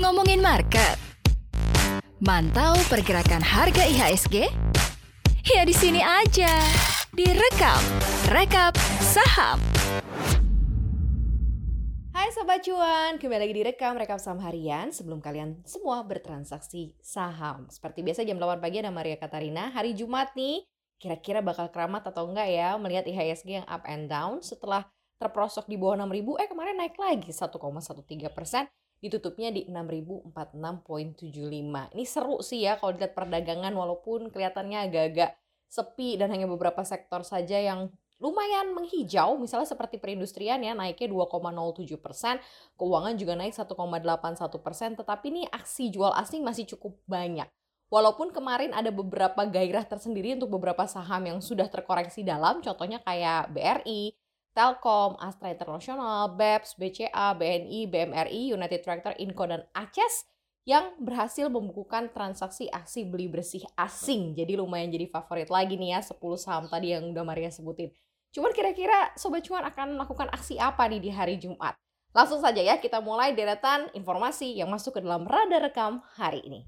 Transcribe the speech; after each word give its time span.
Ngomongin 0.00 0.40
market. 0.40 0.96
Mantau 2.16 2.80
pergerakan 2.88 3.44
harga 3.44 3.84
IHSG? 3.84 4.48
Ya 5.44 5.68
di 5.68 5.76
sini 5.76 6.00
aja. 6.00 6.48
Direkap, 7.12 7.84
rekap 8.32 8.72
saham. 9.04 9.60
Hai 12.16 12.32
Sobat 12.32 12.64
Cuan, 12.64 13.20
kembali 13.20 13.40
lagi 13.44 13.52
direkam 13.52 14.00
rekap 14.00 14.16
saham 14.16 14.40
harian 14.40 14.88
sebelum 14.88 15.20
kalian 15.20 15.60
semua 15.68 16.00
bertransaksi 16.08 16.96
saham. 17.04 17.68
Seperti 17.68 18.00
biasa 18.00 18.24
jam 18.24 18.40
8 18.40 18.64
pagi 18.64 18.80
ada 18.80 18.88
Maria 18.88 19.20
Katarina, 19.20 19.76
hari 19.76 19.92
Jumat 19.92 20.32
nih. 20.32 20.64
Kira-kira 20.96 21.44
bakal 21.44 21.68
keramat 21.68 22.08
atau 22.08 22.32
enggak 22.32 22.48
ya 22.48 22.80
melihat 22.80 23.04
IHSG 23.04 23.60
yang 23.60 23.68
up 23.68 23.84
and 23.84 24.08
down 24.08 24.40
setelah 24.40 24.88
terprosok 25.16 25.68
di 25.68 25.76
bawah 25.80 26.04
6.000, 26.04 26.42
eh 26.42 26.48
kemarin 26.48 26.76
naik 26.76 26.96
lagi 27.00 27.32
1,13 27.32 28.28
persen 28.32 28.68
ditutupnya 29.00 29.52
di 29.52 29.68
6046.75. 29.68 31.92
Ini 31.92 32.04
seru 32.08 32.40
sih 32.40 32.64
ya 32.64 32.80
kalau 32.80 32.96
dilihat 32.96 33.12
perdagangan 33.12 33.72
walaupun 33.76 34.32
kelihatannya 34.32 34.88
agak-agak 34.88 35.36
sepi 35.68 36.16
dan 36.16 36.32
hanya 36.32 36.48
beberapa 36.48 36.80
sektor 36.86 37.20
saja 37.26 37.60
yang 37.60 37.92
lumayan 38.16 38.72
menghijau, 38.72 39.36
misalnya 39.36 39.68
seperti 39.68 40.00
perindustrian 40.00 40.64
ya 40.64 40.72
naiknya 40.72 41.12
2,07 41.12 42.00
persen, 42.00 42.40
keuangan 42.80 43.12
juga 43.20 43.36
naik 43.36 43.52
1,81 43.52 44.64
persen, 44.64 44.96
tetapi 44.96 45.26
ini 45.28 45.44
aksi 45.52 45.92
jual 45.92 46.16
asing 46.16 46.40
masih 46.40 46.64
cukup 46.64 46.96
banyak. 47.04 47.44
Walaupun 47.86 48.34
kemarin 48.34 48.74
ada 48.74 48.90
beberapa 48.90 49.46
gairah 49.46 49.86
tersendiri 49.86 50.34
untuk 50.34 50.58
beberapa 50.58 50.90
saham 50.90 51.22
yang 51.22 51.38
sudah 51.38 51.70
terkoreksi 51.70 52.26
dalam, 52.26 52.58
contohnya 52.58 52.98
kayak 53.04 53.52
BRI, 53.52 54.16
Telkom, 54.56 55.20
Astra 55.20 55.52
International, 55.52 56.32
BEPS, 56.32 56.80
BCA, 56.80 57.36
BNI, 57.36 57.80
BMRI, 57.92 58.56
United 58.56 58.80
Tractor, 58.80 59.12
Inco, 59.20 59.44
dan 59.44 59.68
Aces 59.76 60.24
yang 60.64 60.96
berhasil 60.96 61.52
membukukan 61.52 62.08
transaksi 62.10 62.66
aksi 62.72 63.04
beli 63.04 63.28
bersih 63.28 63.62
asing. 63.76 64.32
Jadi 64.32 64.56
lumayan 64.56 64.88
jadi 64.88 65.12
favorit 65.12 65.52
lagi 65.52 65.76
nih 65.76 65.94
ya 65.94 66.00
10 66.00 66.16
saham 66.40 66.64
tadi 66.72 66.96
yang 66.96 67.12
udah 67.12 67.22
Maria 67.22 67.52
sebutin. 67.52 67.92
Cuman 68.32 68.50
kira-kira 68.50 69.12
Sobat 69.14 69.44
Cuan 69.44 69.62
akan 69.62 70.00
melakukan 70.00 70.32
aksi 70.32 70.58
apa 70.58 70.88
nih 70.88 71.04
di 71.04 71.10
hari 71.12 71.36
Jumat? 71.36 71.76
Langsung 72.16 72.40
saja 72.40 72.64
ya 72.64 72.80
kita 72.80 73.04
mulai 73.04 73.36
deretan 73.36 73.92
informasi 73.92 74.56
yang 74.56 74.72
masuk 74.72 74.98
ke 74.98 75.00
dalam 75.04 75.28
radar 75.28 75.68
rekam 75.68 76.00
hari 76.16 76.40
ini. 76.42 76.64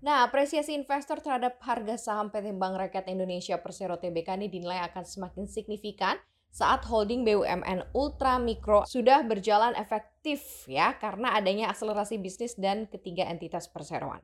Nah, 0.00 0.24
apresiasi 0.24 0.72
investor 0.72 1.20
terhadap 1.20 1.60
harga 1.60 2.00
saham 2.00 2.32
PT 2.32 2.56
Bank 2.56 2.78
Rakyat 2.78 3.12
Indonesia 3.12 3.60
Persero 3.60 4.00
TBK 4.00 4.40
ini 4.40 4.48
dinilai 4.48 4.80
akan 4.88 5.04
semakin 5.04 5.44
signifikan 5.44 6.16
saat 6.50 6.82
holding 6.86 7.22
BUMN 7.22 7.94
Ultra 7.94 8.42
Mikro 8.42 8.82
sudah 8.84 9.22
berjalan 9.22 9.72
efektif 9.78 10.66
ya 10.66 10.98
karena 10.98 11.38
adanya 11.38 11.70
akselerasi 11.70 12.18
bisnis 12.18 12.58
dan 12.58 12.90
ketiga 12.90 13.24
entitas 13.30 13.70
perseroan. 13.70 14.20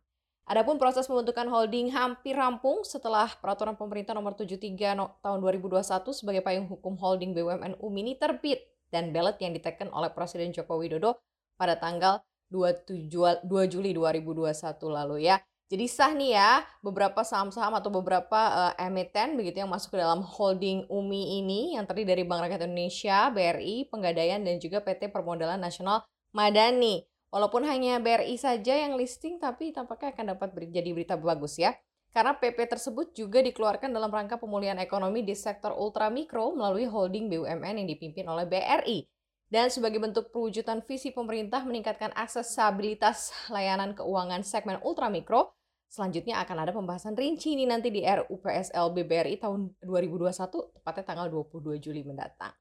Adapun 0.46 0.78
proses 0.78 1.10
pembentukan 1.10 1.50
holding 1.50 1.90
hampir 1.90 2.38
rampung 2.38 2.86
setelah 2.86 3.26
peraturan 3.42 3.74
pemerintah 3.74 4.14
nomor 4.14 4.38
73 4.38 4.78
tahun 5.18 5.38
2021 5.42 5.82
sebagai 6.14 6.42
payung 6.46 6.70
hukum 6.70 6.94
holding 6.94 7.34
BUMN 7.34 7.82
UMINI 7.82 8.14
terbit 8.14 8.62
dan 8.94 9.10
ballot 9.10 9.34
yang 9.42 9.50
diteken 9.50 9.90
oleh 9.90 10.14
Presiden 10.14 10.54
Joko 10.54 10.78
Widodo 10.78 11.18
pada 11.58 11.74
tanggal 11.74 12.22
2, 12.54 13.10
2 13.10 13.42
Juli 13.66 13.90
2021 13.90 14.54
lalu 14.86 15.26
ya. 15.26 15.42
Jadi 15.66 15.90
sah 15.90 16.14
nih 16.14 16.38
ya 16.38 16.62
beberapa 16.78 17.26
saham-saham 17.26 17.74
atau 17.74 17.90
beberapa 17.90 18.38
uh, 18.38 18.72
emiten 18.78 19.34
begitu 19.34 19.66
yang 19.66 19.70
masuk 19.70 19.94
ke 19.94 19.98
dalam 19.98 20.22
holding 20.22 20.86
UMI 20.86 21.42
ini 21.42 21.74
yang 21.74 21.82
terdiri 21.90 22.14
dari 22.14 22.22
Bank 22.22 22.46
Rakyat 22.46 22.70
Indonesia, 22.70 23.26
BRI, 23.34 23.90
Penggadaian 23.90 24.46
dan 24.46 24.62
juga 24.62 24.78
PT 24.78 25.10
Permodalan 25.10 25.58
Nasional 25.58 26.06
Madani. 26.30 27.02
Walaupun 27.34 27.66
hanya 27.66 27.98
BRI 27.98 28.38
saja 28.38 28.78
yang 28.78 28.94
listing 28.94 29.42
tapi 29.42 29.74
tampaknya 29.74 30.14
akan 30.14 30.26
dapat 30.38 30.54
jadi 30.70 30.86
berita 30.94 31.18
bagus 31.18 31.58
ya. 31.58 31.74
Karena 32.14 32.38
PP 32.38 32.70
tersebut 32.70 33.10
juga 33.18 33.42
dikeluarkan 33.42 33.90
dalam 33.90 34.08
rangka 34.14 34.38
pemulihan 34.38 34.78
ekonomi 34.78 35.26
di 35.26 35.34
sektor 35.34 35.74
ultra 35.74 36.14
mikro 36.14 36.54
melalui 36.54 36.86
holding 36.86 37.26
BUMN 37.26 37.82
yang 37.82 37.88
dipimpin 37.90 38.22
oleh 38.30 38.46
BRI. 38.46 39.02
Dan 39.50 39.66
sebagai 39.70 39.98
bentuk 39.98 40.30
perwujudan 40.30 40.82
visi 40.86 41.10
pemerintah 41.10 41.66
meningkatkan 41.66 42.14
aksesibilitas 42.14 43.34
layanan 43.50 43.94
keuangan 43.98 44.46
segmen 44.46 44.78
ultramikro, 44.82 45.55
selanjutnya 45.88 46.42
akan 46.42 46.56
ada 46.66 46.72
pembahasan 46.74 47.14
rinci 47.14 47.54
ini 47.54 47.64
nanti 47.64 47.88
di 47.90 48.02
RUU 48.04 48.38
PSL 48.42 48.92
BBRI 48.92 49.40
tahun 49.40 49.74
2021, 49.80 50.80
tepatnya 50.80 51.04
tanggal 51.04 51.26
22 51.30 51.78
Juli 51.78 52.02
mendatang. 52.06 52.54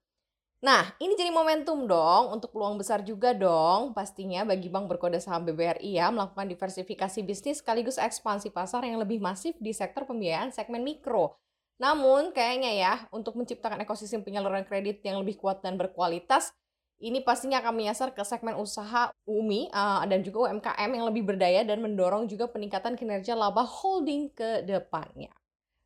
Nah, 0.66 0.98
ini 0.98 1.14
jadi 1.14 1.30
momentum 1.30 1.86
dong 1.86 2.34
untuk 2.34 2.50
peluang 2.50 2.82
besar 2.82 3.06
juga 3.06 3.38
dong 3.38 3.94
pastinya 3.94 4.42
bagi 4.48 4.66
bank 4.66 4.90
berkode 4.90 5.22
saham 5.22 5.46
BBRI 5.46 6.00
ya 6.00 6.10
melakukan 6.10 6.50
diversifikasi 6.50 7.22
bisnis 7.22 7.62
sekaligus 7.62 8.02
ekspansi 8.02 8.50
pasar 8.50 8.82
yang 8.82 8.98
lebih 8.98 9.22
masif 9.22 9.54
di 9.62 9.76
sektor 9.78 10.10
pembiayaan 10.10 10.50
segmen 10.50 10.82
mikro. 10.82 11.38
Namun 11.78 12.34
kayaknya 12.34 12.72
ya 12.72 12.94
untuk 13.14 13.38
menciptakan 13.38 13.84
ekosistem 13.86 14.26
penyaluran 14.26 14.66
kredit 14.66 15.04
yang 15.06 15.22
lebih 15.22 15.38
kuat 15.38 15.62
dan 15.62 15.78
berkualitas, 15.78 16.50
ini 17.04 17.20
pastinya 17.20 17.60
akan 17.60 17.74
menyasar 17.76 18.16
ke 18.16 18.24
segmen 18.24 18.56
usaha 18.56 19.12
UMI 19.28 19.68
uh, 19.76 20.04
dan 20.08 20.24
juga 20.24 20.48
UMKM 20.48 20.90
yang 20.96 21.06
lebih 21.12 21.28
berdaya 21.28 21.62
dan 21.68 21.84
mendorong 21.84 22.32
juga 22.32 22.48
peningkatan 22.48 22.96
kinerja 22.96 23.36
laba 23.36 23.68
holding 23.68 24.32
ke 24.32 24.64
depannya. 24.64 25.32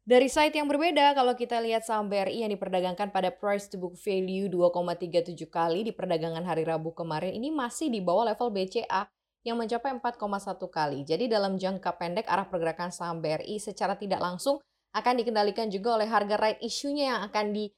Dari 0.09 0.25
site 0.25 0.57
yang 0.57 0.65
berbeda, 0.65 1.13
kalau 1.13 1.37
kita 1.37 1.61
lihat 1.61 1.85
saham 1.85 2.09
BRI 2.09 2.41
yang 2.41 2.49
diperdagangkan 2.49 3.13
pada 3.13 3.29
price 3.29 3.69
to 3.69 3.77
book 3.77 3.93
value 3.93 4.49
2,37 4.49 5.37
kali 5.45 5.85
di 5.85 5.93
perdagangan 5.93 6.41
hari 6.41 6.65
Rabu 6.65 6.97
kemarin 6.97 7.29
ini 7.29 7.53
masih 7.53 7.93
di 7.93 8.01
bawah 8.01 8.25
level 8.25 8.49
BCA 8.49 9.05
yang 9.45 9.61
mencapai 9.61 9.93
4,1 10.01 10.17
kali. 10.65 11.05
Jadi 11.05 11.29
dalam 11.29 11.61
jangka 11.61 11.93
pendek 12.01 12.25
arah 12.25 12.49
pergerakan 12.49 12.89
saham 12.89 13.21
BRI 13.21 13.61
secara 13.61 13.93
tidak 14.01 14.17
langsung 14.17 14.57
akan 14.97 15.13
dikendalikan 15.21 15.69
juga 15.69 16.01
oleh 16.01 16.09
harga 16.09 16.35
right 16.41 16.59
issue-nya 16.65 17.13
yang 17.13 17.21
akan 17.29 17.53
di 17.53 17.69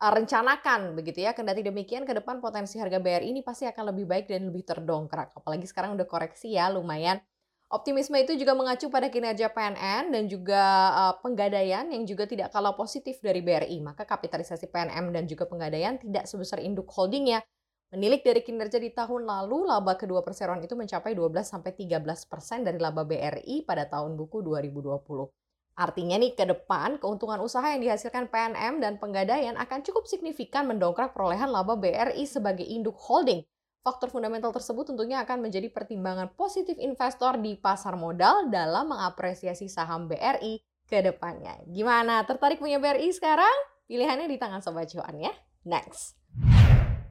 rencanakan 0.00 0.92
begitu 0.92 1.24
ya. 1.24 1.32
Kendati 1.32 1.64
demikian 1.64 2.04
ke 2.04 2.12
depan 2.12 2.40
potensi 2.44 2.76
harga 2.76 3.00
BRI 3.00 3.32
ini 3.32 3.40
pasti 3.40 3.64
akan 3.64 3.92
lebih 3.94 4.04
baik 4.04 4.28
dan 4.28 4.48
lebih 4.52 4.64
terdongkrak. 4.68 5.32
Apalagi 5.32 5.64
sekarang 5.64 5.96
udah 5.96 6.06
koreksi 6.08 6.52
ya 6.52 6.68
lumayan. 6.68 7.20
Optimisme 7.66 8.14
itu 8.22 8.38
juga 8.38 8.54
mengacu 8.54 8.86
pada 8.86 9.10
kinerja 9.10 9.50
PNN 9.50 10.14
dan 10.14 10.30
juga 10.30 10.62
uh, 10.94 11.14
penggadaian 11.18 11.90
yang 11.90 12.06
juga 12.06 12.22
tidak 12.22 12.54
kalah 12.54 12.78
positif 12.78 13.18
dari 13.18 13.42
BRI. 13.42 13.82
Maka 13.82 14.06
kapitalisasi 14.06 14.70
PNM 14.70 15.10
dan 15.10 15.26
juga 15.26 15.50
penggadaian 15.50 15.98
tidak 15.98 16.30
sebesar 16.30 16.62
induk 16.62 16.86
holdingnya. 16.94 17.42
Menilik 17.90 18.22
dari 18.22 18.42
kinerja 18.46 18.78
di 18.78 18.94
tahun 18.94 19.26
lalu, 19.26 19.66
laba 19.66 19.98
kedua 19.98 20.22
perseroan 20.22 20.62
itu 20.62 20.78
mencapai 20.78 21.14
12-13% 21.14 22.66
dari 22.66 22.78
laba 22.78 23.02
BRI 23.02 23.66
pada 23.66 23.86
tahun 23.86 24.14
buku 24.14 24.46
2020. 24.46 25.45
Artinya 25.76 26.16
nih 26.16 26.32
ke 26.32 26.48
depan 26.48 26.96
keuntungan 26.96 27.36
usaha 27.44 27.68
yang 27.68 27.84
dihasilkan 27.84 28.32
PNM 28.32 28.80
dan 28.80 28.96
penggadaian 28.96 29.60
akan 29.60 29.84
cukup 29.84 30.08
signifikan 30.08 30.64
mendongkrak 30.64 31.12
perolehan 31.12 31.52
laba 31.52 31.76
BRI 31.76 32.24
sebagai 32.24 32.64
induk 32.64 32.96
holding. 32.96 33.44
Faktor 33.84 34.08
fundamental 34.08 34.56
tersebut 34.56 34.88
tentunya 34.88 35.20
akan 35.20 35.44
menjadi 35.44 35.68
pertimbangan 35.68 36.32
positif 36.32 36.80
investor 36.80 37.36
di 37.44 37.60
pasar 37.60 37.92
modal 37.94 38.48
dalam 38.48 38.88
mengapresiasi 38.88 39.68
saham 39.68 40.08
BRI 40.08 40.64
ke 40.88 41.04
depannya. 41.04 41.60
Gimana? 41.68 42.24
Tertarik 42.24 42.56
punya 42.56 42.80
BRI 42.80 43.12
sekarang? 43.12 43.54
Pilihannya 43.84 44.32
di 44.32 44.40
tangan 44.40 44.64
Sobat 44.64 44.88
Cuan 44.88 45.20
ya. 45.20 45.30
Next. 45.68 46.16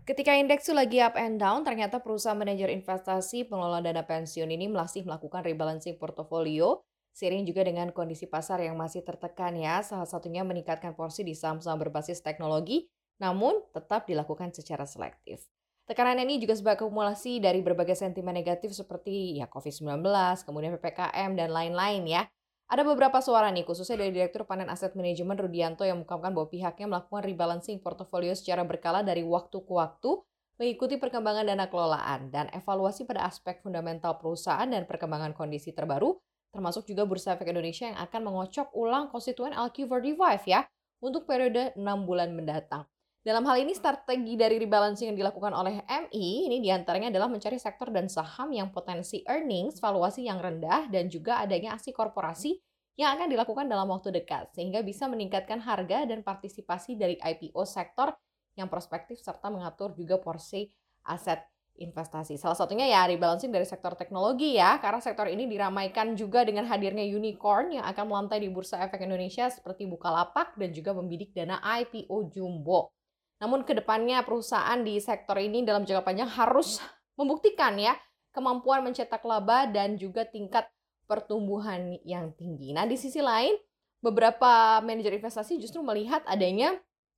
Ketika 0.10 0.34
indeks 0.34 0.66
itu 0.66 0.74
lagi 0.74 0.98
up 1.06 1.14
and 1.22 1.38
down, 1.38 1.62
ternyata 1.62 2.02
perusahaan 2.02 2.38
manajer 2.38 2.74
investasi 2.74 3.46
pengelola 3.46 3.86
dana 3.86 4.02
pensiun 4.02 4.50
ini 4.50 4.66
masih 4.70 5.06
melakukan 5.06 5.46
rebalancing 5.46 6.02
portofolio 6.02 6.82
Seiring 7.16 7.48
juga 7.48 7.64
dengan 7.64 7.96
kondisi 7.96 8.28
pasar 8.28 8.60
yang 8.60 8.76
masih 8.76 9.00
tertekan 9.00 9.56
ya, 9.56 9.80
salah 9.80 10.04
satunya 10.04 10.44
meningkatkan 10.44 10.92
porsi 11.00 11.24
di 11.24 11.32
saham-saham 11.32 11.80
berbasis 11.80 12.20
teknologi, 12.20 12.92
namun 13.24 13.64
tetap 13.72 14.04
dilakukan 14.04 14.52
secara 14.52 14.84
selektif. 14.84 15.48
Tekanan 15.88 16.20
ini 16.20 16.44
juga 16.44 16.60
sebagai 16.60 16.84
akumulasi 16.84 17.40
dari 17.40 17.64
berbagai 17.64 17.96
sentimen 17.96 18.36
negatif 18.36 18.76
seperti 18.76 19.40
ya 19.40 19.48
COVID-19, 19.48 20.04
kemudian 20.44 20.76
PPKM, 20.76 21.40
dan 21.40 21.56
lain-lain 21.56 22.04
ya. 22.04 22.28
Ada 22.68 22.84
beberapa 22.84 23.24
suara 23.24 23.48
nih, 23.48 23.64
khususnya 23.64 23.96
dari 23.96 24.12
Direktur 24.12 24.44
Panen 24.44 24.68
Aset 24.68 24.98
Manajemen 25.00 25.40
Rudianto 25.40 25.88
yang 25.88 26.04
mengungkapkan 26.04 26.36
bahwa 26.36 26.52
pihaknya 26.52 26.90
melakukan 26.92 27.24
rebalancing 27.24 27.80
portofolio 27.80 28.36
secara 28.36 28.68
berkala 28.68 29.08
dari 29.08 29.24
waktu 29.24 29.56
ke 29.64 29.72
waktu, 29.72 30.20
mengikuti 30.60 31.00
perkembangan 31.00 31.48
dana 31.48 31.72
kelolaan 31.72 32.28
dan 32.28 32.52
evaluasi 32.52 33.08
pada 33.08 33.24
aspek 33.30 33.64
fundamental 33.64 34.20
perusahaan 34.20 34.68
dan 34.68 34.84
perkembangan 34.84 35.32
kondisi 35.32 35.72
terbaru, 35.72 36.18
termasuk 36.56 36.88
juga 36.88 37.04
Bursa 37.04 37.36
Efek 37.36 37.52
Indonesia 37.52 37.92
yang 37.92 38.00
akan 38.00 38.22
mengocok 38.32 38.72
ulang 38.72 39.12
konstituen 39.12 39.52
LQ45 39.52 40.16
ya 40.48 40.64
untuk 41.04 41.28
periode 41.28 41.76
6 41.76 41.84
bulan 42.08 42.32
mendatang. 42.32 42.88
Dalam 43.26 43.42
hal 43.50 43.58
ini 43.60 43.74
strategi 43.74 44.38
dari 44.38 44.62
rebalancing 44.62 45.12
yang 45.12 45.18
dilakukan 45.18 45.50
oleh 45.52 45.82
MI 45.90 46.46
ini 46.46 46.62
di 46.62 46.70
antaranya 46.70 47.10
adalah 47.10 47.26
mencari 47.26 47.58
sektor 47.58 47.90
dan 47.90 48.06
saham 48.06 48.54
yang 48.54 48.70
potensi 48.70 49.26
earnings, 49.26 49.82
valuasi 49.82 50.30
yang 50.30 50.38
rendah, 50.38 50.88
dan 50.94 51.10
juga 51.10 51.42
adanya 51.42 51.74
aksi 51.74 51.90
korporasi 51.90 52.62
yang 52.96 53.18
akan 53.18 53.28
dilakukan 53.28 53.66
dalam 53.68 53.90
waktu 53.92 54.14
dekat 54.14 54.56
sehingga 54.56 54.80
bisa 54.86 55.10
meningkatkan 55.12 55.60
harga 55.60 56.08
dan 56.08 56.24
partisipasi 56.24 56.96
dari 56.96 57.20
IPO 57.20 57.66
sektor 57.68 58.16
yang 58.56 58.72
prospektif 58.72 59.20
serta 59.20 59.52
mengatur 59.52 59.92
juga 59.98 60.16
porsi 60.16 60.72
aset 61.04 61.44
investasi. 61.78 62.40
Salah 62.40 62.56
satunya 62.56 62.88
ya 62.88 63.04
rebalancing 63.04 63.52
dari 63.52 63.68
sektor 63.68 63.94
teknologi 64.00 64.56
ya, 64.56 64.80
karena 64.80 65.04
sektor 65.04 65.28
ini 65.28 65.46
diramaikan 65.46 66.16
juga 66.16 66.48
dengan 66.48 66.64
hadirnya 66.68 67.04
unicorn 67.04 67.80
yang 67.80 67.86
akan 67.86 68.06
melantai 68.08 68.40
di 68.40 68.50
Bursa 68.50 68.80
Efek 68.84 69.04
Indonesia 69.04 69.52
seperti 69.52 69.84
Bukalapak 69.86 70.56
dan 70.56 70.72
juga 70.72 70.96
membidik 70.96 71.36
dana 71.36 71.60
IPO 71.60 72.32
Jumbo. 72.32 72.96
Namun 73.44 73.68
ke 73.68 73.76
depannya 73.76 74.24
perusahaan 74.24 74.80
di 74.80 74.96
sektor 75.04 75.36
ini 75.36 75.68
dalam 75.68 75.84
jangka 75.84 76.04
panjang 76.08 76.32
harus 76.32 76.80
membuktikan 77.20 77.76
ya 77.76 77.96
kemampuan 78.32 78.84
mencetak 78.84 79.24
laba 79.24 79.68
dan 79.68 79.96
juga 79.96 80.28
tingkat 80.28 80.68
pertumbuhan 81.08 82.00
yang 82.04 82.32
tinggi. 82.36 82.72
Nah 82.72 82.84
di 82.88 82.96
sisi 82.96 83.20
lain 83.20 83.56
beberapa 84.04 84.80
manajer 84.84 85.16
investasi 85.16 85.60
justru 85.60 85.80
melihat 85.84 86.24
adanya 86.28 86.76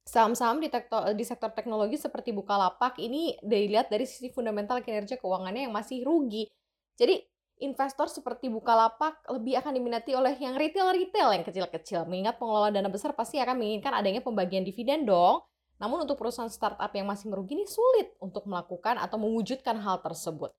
Saham-saham 0.08 0.64
di, 0.64 0.72
di 1.20 1.26
sektor 1.28 1.52
teknologi 1.52 2.00
seperti 2.00 2.32
Bukalapak 2.32 2.96
ini 2.96 3.36
dilihat 3.44 3.92
dari 3.92 4.08
sisi 4.08 4.32
fundamental 4.32 4.80
kinerja 4.80 5.20
keuangannya 5.20 5.68
yang 5.68 5.76
masih 5.76 6.00
rugi. 6.08 6.48
Jadi 6.96 7.20
investor 7.60 8.08
seperti 8.08 8.48
Bukalapak 8.48 9.20
lebih 9.28 9.60
akan 9.60 9.76
diminati 9.76 10.16
oleh 10.16 10.32
yang 10.40 10.56
retail-retail 10.56 11.36
yang 11.36 11.44
kecil-kecil. 11.44 12.08
Mengingat 12.08 12.40
pengelola 12.40 12.72
dana 12.72 12.88
besar 12.88 13.12
pasti 13.20 13.36
akan 13.44 13.60
menginginkan 13.60 13.92
adanya 14.00 14.24
pembagian 14.24 14.64
dividen 14.64 15.04
dong. 15.04 15.44
Namun 15.76 16.08
untuk 16.08 16.16
perusahaan 16.16 16.50
startup 16.50 16.90
yang 16.96 17.06
masih 17.06 17.28
merugi 17.28 17.60
ini 17.60 17.68
sulit 17.68 18.16
untuk 18.24 18.48
melakukan 18.48 18.96
atau 18.98 19.20
mewujudkan 19.20 19.76
hal 19.84 20.00
tersebut. 20.00 20.56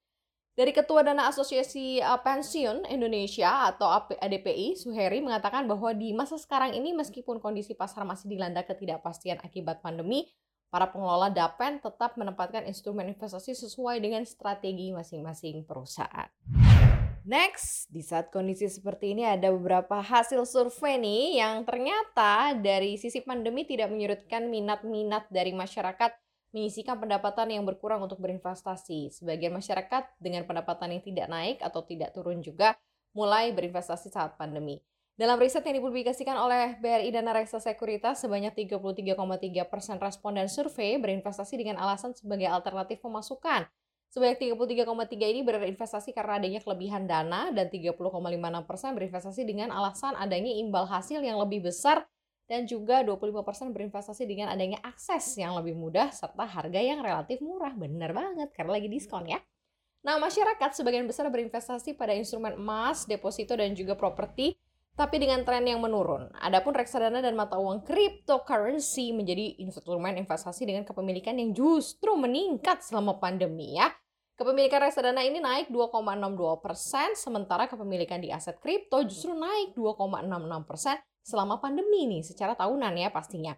Dari 0.59 0.75
Ketua 0.75 1.07
Dana 1.07 1.31
Asosiasi 1.31 2.03
uh, 2.03 2.19
Pensiun 2.19 2.83
Indonesia 2.91 3.71
atau 3.71 3.95
ADPI, 3.95 4.75
Suheri 4.75 5.23
mengatakan 5.23 5.71
bahwa 5.71 5.95
di 5.95 6.11
masa 6.11 6.35
sekarang 6.35 6.75
ini 6.75 6.91
meskipun 6.99 7.39
kondisi 7.39 7.79
pasar 7.79 8.03
masih 8.03 8.27
dilanda 8.27 8.67
ketidakpastian 8.67 9.39
akibat 9.39 9.79
pandemi, 9.79 10.27
para 10.67 10.91
pengelola 10.91 11.31
DAPEN 11.31 11.79
tetap 11.79 12.19
menempatkan 12.19 12.67
instrumen 12.67 13.07
investasi 13.07 13.55
sesuai 13.55 14.03
dengan 14.03 14.27
strategi 14.27 14.91
masing-masing 14.91 15.63
perusahaan. 15.63 16.27
Next, 17.23 17.87
di 17.87 18.03
saat 18.03 18.35
kondisi 18.35 18.67
seperti 18.67 19.15
ini 19.15 19.31
ada 19.31 19.55
beberapa 19.55 20.03
hasil 20.03 20.43
survei 20.43 20.99
nih 20.99 21.39
yang 21.39 21.63
ternyata 21.63 22.59
dari 22.59 22.99
sisi 22.99 23.23
pandemi 23.23 23.63
tidak 23.63 23.95
menyurutkan 23.95 24.51
minat-minat 24.51 25.31
dari 25.31 25.55
masyarakat 25.55 26.19
menyisikan 26.53 26.97
pendapatan 26.97 27.53
yang 27.53 27.65
berkurang 27.69 28.01
untuk 28.01 28.19
berinvestasi. 28.19 29.13
Sebagian 29.13 29.53
masyarakat 29.53 30.17
dengan 30.21 30.49
pendapatan 30.49 30.97
yang 30.97 31.03
tidak 31.05 31.27
naik 31.29 31.59
atau 31.61 31.85
tidak 31.85 32.17
turun 32.17 32.41
juga 32.41 32.77
mulai 33.13 33.53
berinvestasi 33.53 34.09
saat 34.13 34.37
pandemi. 34.41 34.81
Dalam 35.19 35.35
riset 35.35 35.67
yang 35.67 35.83
dipublikasikan 35.83 36.39
oleh 36.39 36.79
BRI 36.79 37.11
Dana 37.11 37.35
Reksa 37.35 37.59
Sekuritas, 37.59 38.23
sebanyak 38.23 38.55
33,3 38.55 39.19
persen 39.67 39.99
responden 39.99 40.47
survei 40.47 40.95
berinvestasi 40.95 41.59
dengan 41.59 41.83
alasan 41.83 42.15
sebagai 42.15 42.47
alternatif 42.47 43.03
pemasukan. 43.03 43.67
Sebanyak 44.09 44.57
33,3 44.57 45.33
ini 45.35 45.43
berinvestasi 45.43 46.15
karena 46.17 46.41
adanya 46.41 46.63
kelebihan 46.65 47.05
dana 47.05 47.51
dan 47.51 47.67
30,56 47.69 47.99
persen 48.65 48.91
berinvestasi 48.97 49.43
dengan 49.45 49.69
alasan 49.75 50.17
adanya 50.17 50.55
imbal 50.55 50.89
hasil 50.89 51.21
yang 51.21 51.37
lebih 51.37 51.67
besar 51.67 52.09
dan 52.49 52.65
juga 52.65 53.05
25% 53.05 53.77
berinvestasi 53.77 54.25
dengan 54.25 54.49
adanya 54.49 54.81
akses 54.81 55.37
yang 55.37 55.53
lebih 55.61 55.77
mudah 55.77 56.09
serta 56.09 56.49
harga 56.49 56.81
yang 56.81 57.05
relatif 57.05 57.45
murah. 57.45 57.77
Bener 57.77 58.17
banget 58.17 58.49
karena 58.57 58.81
lagi 58.81 58.89
diskon 58.89 59.29
ya. 59.29 59.39
Nah, 60.01 60.17
masyarakat 60.17 60.73
sebagian 60.73 61.05
besar 61.05 61.29
berinvestasi 61.29 61.93
pada 61.93 62.17
instrumen 62.17 62.57
emas, 62.57 63.05
deposito 63.05 63.53
dan 63.53 63.77
juga 63.77 63.93
properti 63.93 64.57
tapi 64.99 65.23
dengan 65.23 65.47
tren 65.47 65.63
yang 65.63 65.79
menurun. 65.79 66.27
Adapun 66.43 66.75
reksadana 66.75 67.23
dan 67.23 67.39
mata 67.39 67.55
uang 67.55 67.87
cryptocurrency 67.87 69.15
menjadi 69.15 69.55
instrumen 69.63 70.19
investasi 70.19 70.67
dengan 70.67 70.83
kepemilikan 70.83 71.39
yang 71.39 71.55
justru 71.55 72.19
meningkat 72.19 72.83
selama 72.83 73.15
pandemi 73.23 73.79
ya. 73.79 73.95
Kepemilikan 74.35 74.83
reksadana 74.83 75.23
ini 75.23 75.39
naik 75.39 75.71
2,62 75.71 76.63
persen, 76.63 77.15
sementara 77.15 77.71
kepemilikan 77.71 78.19
di 78.19 78.35
aset 78.35 78.59
kripto 78.59 79.03
justru 79.07 79.39
naik 79.39 79.79
2,66 79.79 80.67
persen 80.67 80.99
selama 81.29 81.61
pandemi 81.61 82.09
nih 82.09 82.25
secara 82.25 82.57
tahunan 82.57 82.97
ya 82.97 83.13
pastinya. 83.13 83.53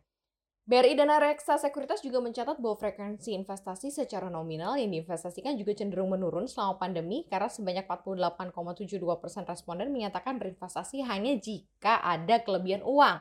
BRI 0.71 0.95
Dana 0.95 1.19
Reksa 1.19 1.59
Sekuritas 1.59 1.99
juga 1.99 2.23
mencatat 2.23 2.63
bahwa 2.63 2.79
frekuensi 2.79 3.35
investasi 3.35 3.91
secara 3.91 4.31
nominal 4.31 4.79
yang 4.79 4.95
diinvestasikan 4.95 5.59
juga 5.59 5.75
cenderung 5.75 6.15
menurun 6.15 6.47
selama 6.47 6.79
pandemi 6.79 7.27
karena 7.27 7.51
sebanyak 7.51 7.91
48,72% 7.91 9.51
responden 9.51 9.91
menyatakan 9.91 10.39
berinvestasi 10.39 11.03
hanya 11.07 11.35
jika 11.43 11.99
ada 12.03 12.39
kelebihan 12.43 12.87
uang. 12.87 13.19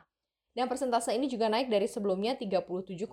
Dan 0.54 0.66
persentase 0.66 1.10
ini 1.14 1.26
juga 1.26 1.50
naik 1.50 1.70
dari 1.70 1.90
sebelumnya 1.90 2.38
37,5% 2.38 3.06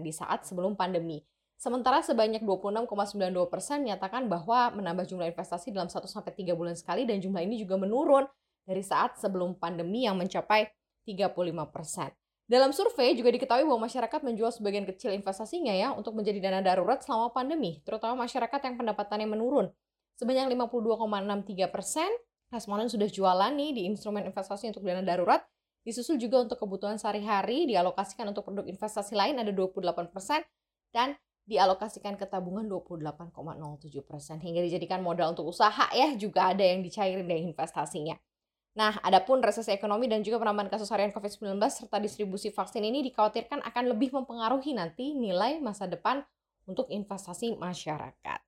di 0.00 0.12
saat 0.16 0.48
sebelum 0.48 0.72
pandemi. 0.72 1.20
Sementara 1.60 2.00
sebanyak 2.04 2.40
26,92% 2.40 3.84
menyatakan 3.84 4.28
bahwa 4.28 4.72
menambah 4.76 5.08
jumlah 5.08 5.28
investasi 5.32 5.72
dalam 5.72 5.88
1-3 5.88 6.56
bulan 6.56 6.76
sekali 6.76 7.08
dan 7.08 7.20
jumlah 7.20 7.40
ini 7.44 7.60
juga 7.60 7.80
menurun 7.80 8.28
dari 8.66 8.82
saat 8.82 9.16
sebelum 9.16 9.56
pandemi 9.56 10.04
yang 10.04 10.18
mencapai 10.18 10.68
35%. 11.06 12.12
Dalam 12.46 12.70
survei 12.70 13.14
juga 13.18 13.34
diketahui 13.34 13.66
bahwa 13.66 13.90
masyarakat 13.90 14.20
menjual 14.22 14.54
sebagian 14.54 14.86
kecil 14.86 15.10
investasinya 15.14 15.74
ya 15.74 15.90
untuk 15.94 16.14
menjadi 16.14 16.38
dana 16.38 16.62
darurat 16.62 17.02
selama 17.02 17.34
pandemi, 17.34 17.82
terutama 17.82 18.22
masyarakat 18.22 18.60
yang 18.62 18.78
pendapatannya 18.78 19.26
menurun. 19.26 19.66
Sebanyak 20.18 20.54
52,63 20.54 21.74
persen 21.74 22.10
responden 22.50 22.86
sudah 22.86 23.10
jualan 23.10 23.50
nih 23.50 23.70
di 23.74 23.82
instrumen 23.90 24.22
investasi 24.30 24.70
untuk 24.70 24.86
dana 24.86 25.02
darurat, 25.02 25.42
disusul 25.82 26.18
juga 26.22 26.46
untuk 26.46 26.58
kebutuhan 26.62 26.98
sehari-hari, 26.98 27.66
dialokasikan 27.66 28.30
untuk 28.30 28.46
produk 28.46 28.66
investasi 28.66 29.18
lain 29.18 29.42
ada 29.42 29.50
28 29.50 29.82
persen, 30.14 30.46
dan 30.94 31.18
dialokasikan 31.46 32.18
ke 32.18 32.26
tabungan 32.26 32.66
28,07 32.66 34.02
persen. 34.02 34.36
Hingga 34.42 34.66
dijadikan 34.66 35.02
modal 35.02 35.34
untuk 35.34 35.50
usaha 35.50 35.90
ya, 35.94 36.14
juga 36.18 36.54
ada 36.54 36.62
yang 36.62 36.82
dicairin 36.82 37.26
deh 37.26 37.42
investasinya. 37.42 38.18
Nah, 38.76 39.00
adapun 39.00 39.40
resesi 39.40 39.72
ekonomi 39.72 40.04
dan 40.04 40.20
juga 40.20 40.36
penambahan 40.36 40.68
kasus 40.68 40.92
harian 40.92 41.08
COVID-19 41.08 41.56
serta 41.72 41.96
distribusi 41.96 42.52
vaksin 42.52 42.84
ini 42.84 43.00
dikhawatirkan 43.08 43.64
akan 43.64 43.84
lebih 43.96 44.12
mempengaruhi 44.12 44.76
nanti 44.76 45.16
nilai 45.16 45.56
masa 45.64 45.88
depan 45.88 46.20
untuk 46.68 46.84
investasi 46.92 47.56
masyarakat. 47.56 48.40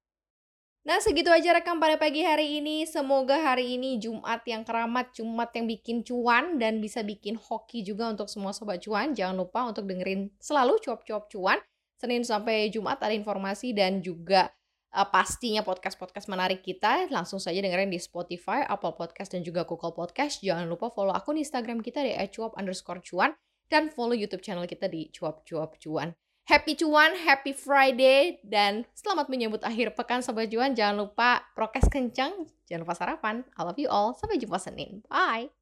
Nah, 0.84 1.00
segitu 1.00 1.32
aja 1.32 1.56
rekam 1.56 1.80
pada 1.80 1.96
pagi 1.96 2.24
hari 2.24 2.60
ini. 2.60 2.84
Semoga 2.84 3.40
hari 3.40 3.80
ini 3.80 3.96
Jumat 3.96 4.44
yang 4.44 4.68
keramat, 4.68 5.16
Jumat 5.16 5.48
yang 5.56 5.64
bikin 5.64 6.04
cuan 6.04 6.60
dan 6.60 6.80
bisa 6.80 7.00
bikin 7.00 7.36
hoki 7.36 7.80
juga 7.80 8.12
untuk 8.12 8.28
semua 8.28 8.52
sobat 8.52 8.84
cuan. 8.84 9.16
Jangan 9.16 9.36
lupa 9.36 9.64
untuk 9.68 9.88
dengerin 9.88 10.28
selalu 10.40 10.76
cuap-cuap 10.84 11.28
cuan. 11.32 11.60
Senin 11.96 12.22
sampai 12.24 12.68
Jumat 12.68 13.00
ada 13.00 13.12
informasi 13.16 13.72
dan 13.76 14.04
juga 14.04 14.52
uh, 14.94 15.08
pastinya 15.08 15.60
podcast-podcast 15.64 16.30
menarik 16.30 16.64
kita 16.64 17.08
langsung 17.12 17.42
saja 17.42 17.60
dengerin 17.60 17.92
di 17.92 18.00
Spotify, 18.00 18.64
Apple 18.64 18.96
Podcast 18.96 19.34
dan 19.34 19.44
juga 19.44 19.64
Google 19.68 19.92
Podcast. 19.92 20.40
Jangan 20.40 20.68
lupa 20.68 20.88
follow 20.88 21.12
akun 21.12 21.40
Instagram 21.40 21.84
kita 21.84 22.04
di 22.04 22.12
@cuap 22.32 22.56
underscore 22.56 23.04
cuan 23.04 23.36
dan 23.68 23.92
follow 23.92 24.16
YouTube 24.16 24.40
channel 24.40 24.64
kita 24.64 24.88
di 24.88 25.12
cuap 25.12 25.44
cuap 25.44 25.76
cuan. 25.76 26.16
Happy 26.48 26.72
cuan, 26.80 27.12
happy 27.12 27.52
Friday, 27.52 28.40
dan 28.40 28.88
selamat 28.96 29.28
menyambut 29.28 29.60
akhir 29.60 29.92
pekan 29.92 30.24
Sobat 30.24 30.48
Cuan. 30.48 30.72
Jangan 30.72 30.96
lupa 30.96 31.44
prokes 31.52 31.92
kencang, 31.92 32.48
jangan 32.64 32.88
lupa 32.88 32.96
sarapan. 32.96 33.44
I 33.52 33.60
love 33.68 33.76
you 33.76 33.92
all. 33.92 34.16
Sampai 34.16 34.40
jumpa 34.40 34.56
Senin. 34.56 35.04
Bye. 35.12 35.57